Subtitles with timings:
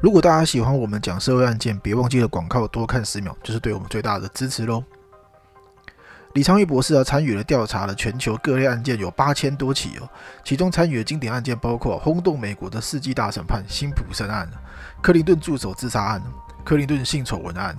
[0.00, 4.82] 如果大家喜欢我们讲社会案件，别忘记了广告多看十秒，就是对我们最大的支持喽。
[6.32, 10.08] 李昌钰博士啊，参与了调查了全球各类案件有八千多起哦，
[10.42, 14.48] 其中参与的经典案件包括轰动美国的世纪大审判辛普森案、
[15.02, 16.22] 克林顿助手自杀案、
[16.64, 17.76] 克林顿性丑闻案、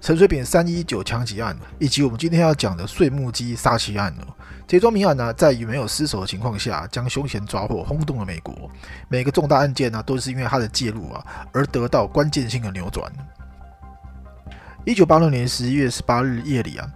[0.00, 4.34] 陈水扁三一九枪击案，以及我们今天要讲的碎木机杀妻案哦。
[4.66, 8.70] 这桩命案呢，在于没有失手的情况下将凶嫌抓获，轰动了美国。
[9.08, 11.22] 每个重大案件呢，都是因为他的介入啊，
[11.52, 13.12] 而得到关键性的扭转。
[14.86, 16.88] 一九八六年十一月十八日夜里啊。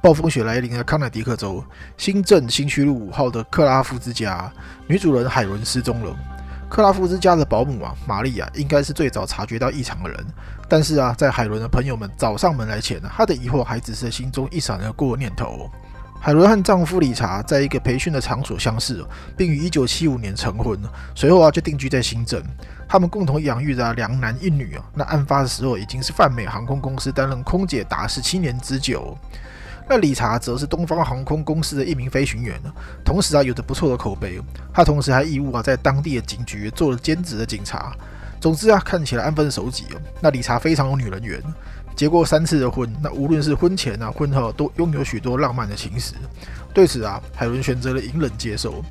[0.00, 1.64] 暴风雪来临的康乃狄克州
[1.96, 4.52] 新镇新区路五号的克拉夫之家，
[4.88, 6.16] 女主人海伦失踪了。
[6.72, 10.26] 克拉夫之家的保姆啊，玛丽亚应该是最早察觉到异常的人。
[10.66, 15.70] 但是啊，在海伦的朋友们找上门来前呢，她的疑惑还只是心中一闪而过的念头。
[16.18, 19.04] 海伦和丈夫理查在一个培训的场所相识，
[19.36, 20.80] 并于1975年成婚。
[21.14, 22.42] 随后啊，就定居在新镇。
[22.88, 24.82] 他们共同养育着两男一女啊。
[24.94, 29.14] 那案发的时候，已经是泛美航空公司担任空姐达十七年之久。
[29.92, 32.72] 那理查则是东方航空公司的一名飞行员呢，
[33.04, 34.40] 同时啊有着不错的口碑。
[34.72, 37.94] 他同时还义务啊在当地的警局做了兼职的警察。
[38.40, 40.00] 总之啊看起来安分守己哦。
[40.18, 41.38] 那理查非常有女人缘，
[41.94, 46.14] 结过三次的婚，那无论是婚前啊婚后都拥有许多浪漫的情史。
[46.72, 48.82] 对此啊海伦选择了隐忍接受。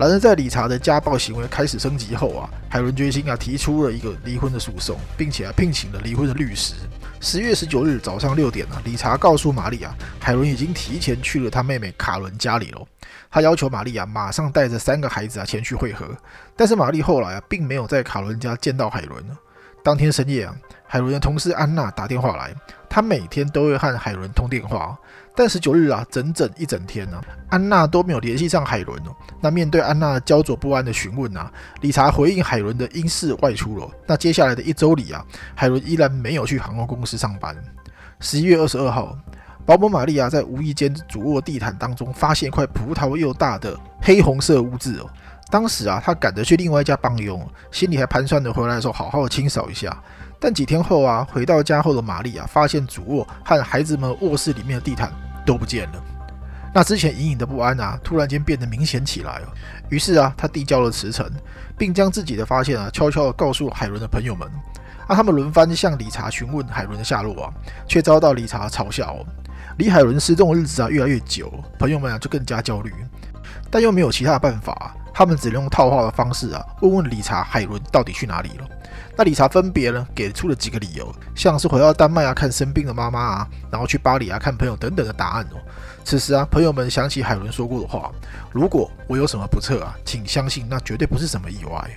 [0.00, 6.74] 然而在理查的家暴行为开始升级后啊，海伦决心啊提出了一个离婚的诉讼，并且啊聘请了离婚的律师。
[7.22, 12.80] 十月十九日早上六点啊，理查告诉玛丽亚，海伦已经提前去了他妹妹卡伦家里了。
[13.30, 16.16] 他要求玛丽亚马上带着三个孩子啊前去会合。
[16.56, 19.22] 但是玛丽后来啊并没有在卡伦家见到海伦。
[19.84, 22.54] 当天深夜啊，海伦的同事安娜打电话来，
[22.90, 24.98] 他每天都会和海伦通电话。
[25.34, 29.16] 但十九日啊，整整一整天呢，安娜都没有联系上海伦哦。
[29.40, 33.88] 那面对安娜焦灼不安的询问啊，理查回应海伦的因事外出了。
[34.06, 35.24] 那接下来的一周里啊，
[35.54, 37.56] 海伦依然没有去航空公司上班。
[38.18, 39.16] 十一月二十二号，
[39.64, 45.08] 保姆玛利亚在无意间主卧地毯当中发现一块葡萄又大的黑红色污渍哦。
[45.50, 50.00] 当时啊，他赶着去另外一家帮佣，心里还盘算着回来的时候好好的清扫一下。
[50.38, 55.12] 但几天后啊，回到家后的玛丽啊，发现主卧和孩子们卧室里面的地毯
[55.44, 56.02] 都不见了。
[56.72, 59.48] 那之前隐隐的不安啊，突然间变得明显起来了。
[59.88, 61.28] 于是啊，他递交了辞呈，
[61.76, 64.48] 并将自己的发现啊，悄悄地告诉海伦的朋友们。
[65.08, 67.52] 啊，他们轮番向理查询问海伦的下落啊，
[67.88, 69.16] 却遭到理查嘲笑。
[69.78, 72.92] 李海伦失踪的日子啊越来越久，朋友们啊就更加焦虑，
[73.68, 78.68] 但又没有其他的办法，他们只能用套话的方式啊，问问理查海伦到底去哪里了。
[79.16, 85.60] 那理查分别呢给出了几个理由，像是回到丹麦啊看生病的妈妈啊，然后去巴黎啊看朋友等等的答案哦。
[86.04, 88.10] 此时啊，朋友们想起海伦说过的话
[88.50, 91.90] ：“如果我有什么不测啊，请相信那绝对不是什么意外。”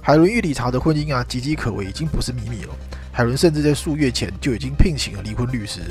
[0.00, 2.74] 海伦与理查的婚姻啊岌岌可危，已经不是秘密了。
[3.12, 5.82] 海伦甚至在数月前就已经聘请了离婚律师。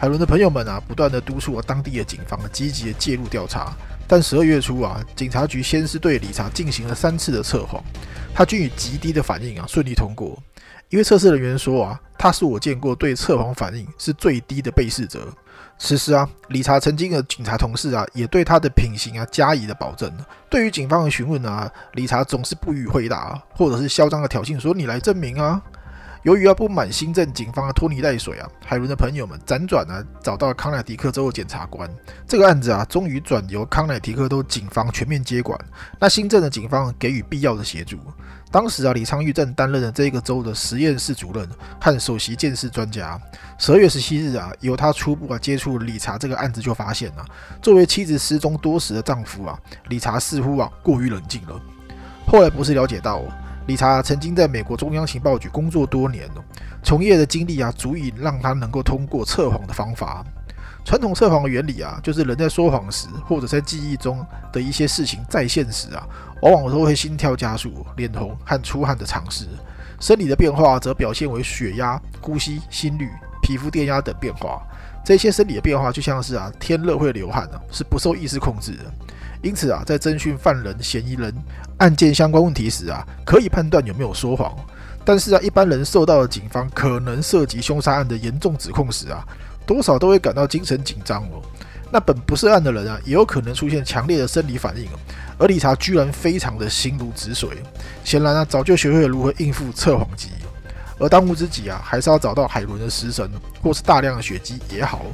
[0.00, 3.72] 海伦的朋友们啊，不断的督促了当地的警方积极的介入调查。
[4.06, 7.82] 但十二月初啊，警察局先是对理查进行了三次的测谎，
[8.32, 10.40] 他均以极低的反应啊顺利通过。
[10.88, 15.26] 一位测试人员说啊，他是我见过对测谎反应是最低的被试者。
[15.80, 20.10] 此时啊，理查曾经的警察同事啊也对他的品行啊加以的保证。
[20.48, 25.60] 对于警方的询问啊，理查总是不予回答，或者是嚣张的挑衅说：“你来证明啊。”
[26.22, 31.88] 由于啊不满新镇警方的拖泥带水啊，海伦的朋友们辗转呢找到了康乃狄克州的检察官。
[32.26, 35.58] 这个案子啊，终于转由康乃狄克州警方全面接管。
[35.98, 37.96] 那新镇的警方给予必要的协助。
[38.50, 41.48] 当时啊，李昌钰正担任了这个州的实验室主任
[41.80, 43.20] 和首席鉴识专家。
[43.58, 47.24] 十二月十七日啊，由他初步啊接触理查这个案子，就发现啊，
[47.62, 49.58] 作为妻子失踪多时的丈夫啊，
[49.88, 51.60] 理查似乎啊过于冷静了。
[52.26, 53.22] 后来博士了解到。
[53.68, 56.26] 理查曾经在美国中央情报局工作多年，
[56.82, 60.24] 从业的经历啊，足以让他能够通过测谎的方法。
[60.86, 66.02] 传统测谎的原理啊，就是人在说谎时，或者在记忆中的一些事情再现时啊，
[66.40, 69.46] 往往都会心跳加速、脸红和出汗的尝试。
[70.00, 73.10] 生理的变化则表现为血压、呼吸、心率、
[73.42, 74.62] 皮肤电压等变化。
[75.04, 78.84] 这些生理的变化就像是啊，天热会流汗啊，是不受意识控制的。
[79.42, 81.34] 因此啊，在侦讯犯人、嫌疑人、
[81.78, 84.54] 案件相关问题时啊，可以判断有没有说谎。
[85.04, 89.24] 但是啊，一般人受到了警方可能涉及凶杀案的严重指控时啊，
[89.66, 91.40] 多少都会感到精神紧张哦。
[91.90, 94.86] 那本不涉案的人啊，也有可能出现强烈的生理反应。
[95.38, 97.48] 而理查居然非常的心如止水，
[98.04, 100.30] 显然啊，早就学会了如何应付测谎机。
[100.98, 103.30] 而当务之急啊，还是要找到海伦的尸身，
[103.62, 105.06] 或是大量的血迹也好。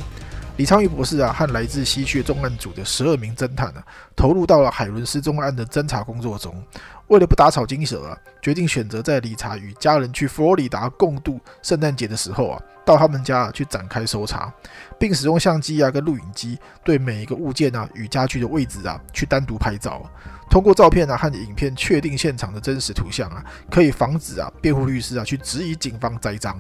[0.57, 3.85] 李昌钰博士啊，和来自西区重案组的十二名侦探啊，
[4.15, 6.63] 投入到了海伦失踪案的侦查工作中。
[7.09, 14.53] 为了不打草惊蛇啊，决定选择在理查与家人去佛罗里达共度圣诞节的时候啊，到他们家去展开搜查，
[14.97, 20.09] 并使用相机啊跟录影机对每一个物件啊与家具的位置啊去单独拍照。
[20.49, 26.57] 通过照片啊和影片确定现场的真实图像啊，可以防止啊辩护律师啊去质疑警方栽赃。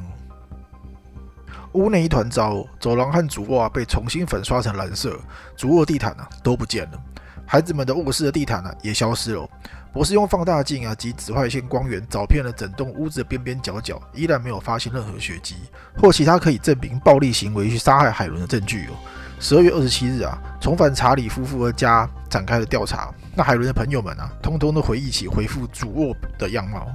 [1.74, 5.18] 屋内一团糟，走廊和主卧啊被重新粉刷成蓝色，
[5.56, 6.98] 主卧地毯啊都不见了，
[7.44, 9.48] 孩子们的卧室的地毯呢也消失了。
[9.92, 15.56] 博士用放大镜啊及紫外线光源找遍了整栋屋子的边边角角，依然没有发现任何血迹
[15.96, 18.94] 或其他可以证明暴力行为去杀害海伦的证据哦。
[19.40, 23.12] 十二月二十七日啊，重返查理夫妇的家展开了调查。
[23.34, 26.86] 那海伦的朋友们啊，通通都回忆起回复主卧的样貌，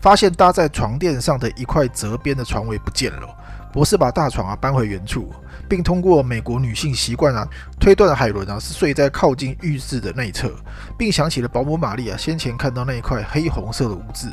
[0.00, 3.28] 发现搭在床垫上的一块折边的床位不见了。
[3.72, 5.32] 博士把大床啊搬回原处，
[5.68, 7.46] 并通过美国女性习惯啊
[7.78, 10.50] 推断海伦啊是睡在靠近浴室的内侧，
[10.96, 14.30] 并想起了保姆玛丽啊先前看到那一块黑红色的污渍，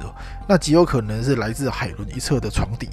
[0.47, 2.89] 那极有可能是来自海伦一侧的床底。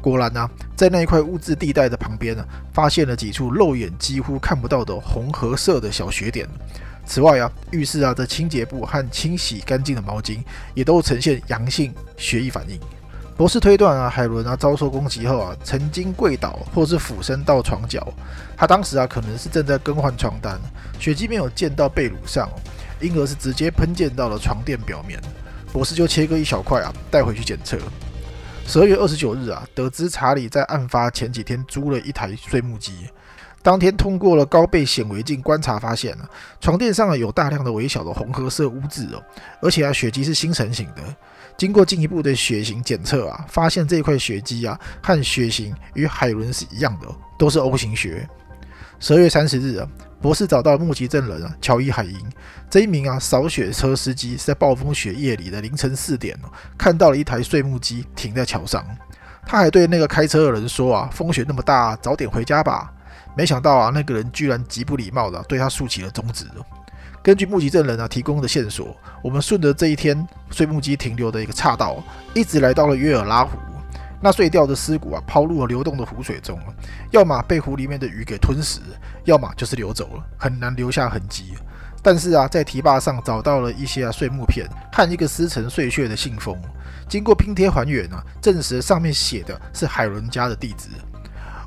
[0.00, 6.48] 果然呢，在那一块污渍地带的旁边呢，发现了几处肉眼几乎看不到的红褐色的小血点。
[7.04, 10.38] 此外啊，浴室啊的清洁布和清洗干净的毛巾
[10.74, 12.78] 也都呈现阳性血液反应。
[13.40, 18.06] 博士推断啊，海伦啊遭受攻击后啊，曾经跪倒或是俯身到床角。
[18.54, 20.60] 他当时啊，可能是正在更换床单，
[20.98, 22.50] 血迹没有溅到被褥上，
[23.00, 25.18] 因而是直接喷溅到了床垫表面。
[25.72, 27.78] 博士就切割一小块啊，带回去检测。
[28.66, 33.08] 十二月二十九日啊，得知查理在案发前几天租了一台碎木机，
[33.62, 36.28] 当天通过了高倍显微镜观察，发现啊，
[36.60, 39.24] 床垫上有大量的微小的红褐色污渍哦，
[39.62, 41.02] 而且啊，血迹是新成型的。
[41.56, 47.06] 经过进一步的血型检测啊，发现这块血迹啊和血型与海伦是一样的，
[47.38, 48.28] 都是 O 型血。
[48.98, 49.88] 十二月三十日啊，
[50.20, 52.14] 博士找到目击证人啊乔伊海因
[52.68, 58.84] 这一名啊扫雪车司机是在暴风雪夜里的凌晨四点哦，看到了一台碎木机停在桥上，
[59.46, 62.92] 他还对那个开车的人说啊，风雪那么大，早点回家吧。
[63.36, 66.44] 没想到啊，那个人居然极不礼貌的对他竖起了中指。
[67.22, 72.02] 根据目击证人啊提供的线索，我们顺着这一天碎木机停留的一个岔道，
[72.34, 73.58] 一直来到了约尔拉湖。
[74.22, 76.58] 那碎掉的尸骨啊，抛入了流动的湖水中，
[77.10, 78.80] 要么被湖里面的鱼给吞食，
[79.24, 81.54] 要么就是流走了，很难留下痕迹。
[82.02, 86.56] 但是啊，在堤坝上找到了一些啊碎木片和一个撕成碎屑的信封，
[87.08, 90.88] 经过拼贴还原啊，证实上面写的是海伦家的地址。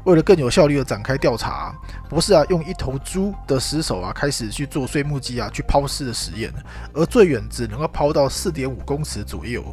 [0.06, 1.74] 为了更有效率的展开调查，
[2.14, 6.54] 不是啊用一头猪的尸首啊开始去做碎木机啊去抛尸的实验，
[6.94, 9.64] 而最远只能够抛到四点五公尺左右。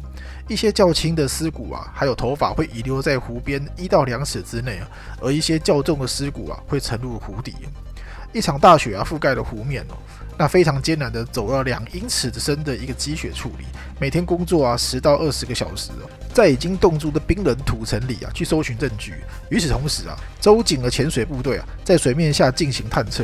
[0.47, 4.89] 一些较轻的尸骨啊，还有头发会遗留在湖边一到两尺之内啊，
[5.21, 7.55] 而一些较重的尸骨啊会沉入湖底。
[8.33, 9.95] 一场大雪啊覆盖了湖面哦。
[10.41, 13.65] 那非常艰难的走了两英尺的深的一个积雪处理，
[13.99, 15.91] 每天工作啊十到二十个小时，
[16.33, 19.13] 在已经冻住的冰冷土层里啊去搜寻证据。
[19.49, 23.23] 与此同时啊，周警的潜水部队啊在水面下进行探测，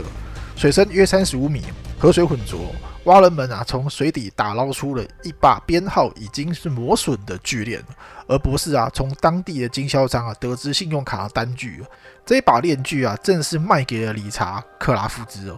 [0.55, 1.63] 水深约三十五米，
[1.97, 2.71] 河水浑浊。
[3.07, 7.81] 蛙人们啊，从水底打捞出了一把编号已经是磨损的巨链，
[8.27, 11.81] 而博士啊，从当地的经销商啊得知信用卡的单据，
[12.25, 15.57] 这一把链锯啊，正是卖给了理查克拉夫兹哦。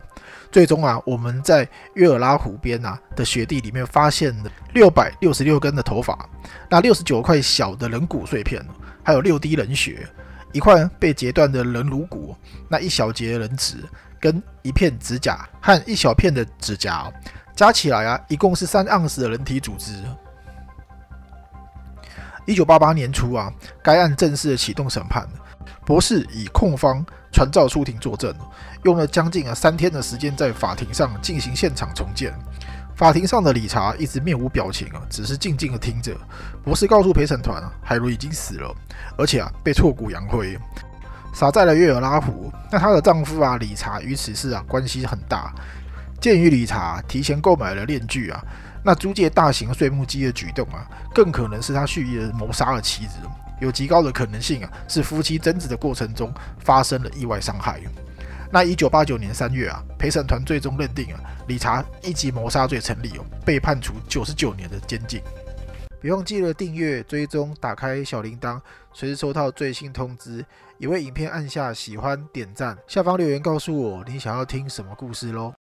[0.51, 6.29] 最终啊，我们在约尔拉湖边啊的雪地里面发现了六百六十六根的头发，
[6.69, 8.63] 那六十九块小的人骨碎片，
[9.03, 10.07] 还有六滴人血，
[10.53, 12.35] 一块被截断的人颅骨，
[12.67, 13.77] 那一小节人指
[14.19, 17.11] 跟一片指甲和一小片的指甲。
[17.59, 19.91] 加起来啊，一共是三盎司的人体组织。
[22.45, 23.51] 一九八八年初啊，
[23.83, 25.27] 该案正式的启动审判。
[25.85, 28.33] 博士以控方传召出庭作证，
[28.83, 32.33] 用了将近啊三天的时间在法庭上进行现场重建。
[32.95, 36.15] 法庭上的理查一直面无表情啊，只是静静的听着。
[36.63, 38.73] 博士告诉陪审团啊，海伦已经死了，
[39.17, 40.57] 而且啊被挫骨扬灰，
[41.33, 42.49] 撒在了约尔拉湖。
[42.71, 45.53] 那她的丈夫啊，理查与此事啊关系很大。
[46.19, 48.43] 鉴于理查提前购买了链锯啊，
[48.83, 53.17] 那租借大型碎木机的举动啊，更可能是他蓄意的谋杀了妻子，
[53.61, 57.79] 有极高的可能性啊，是夫妻争执的过程中发生了意外伤害。
[58.51, 65.21] 那一九八九年三月啊，陪审团最终认定啊，理查一级谋杀罪成立哦，被判处九十九年的监禁。
[66.01, 68.59] 别忘记了订阅、追踪、打开小铃铛，
[68.93, 70.45] 随时收到最新通知。
[70.77, 75.58] 也为影片按下喜欢、点赞，下方留言告诉我你想要听什么故事喽。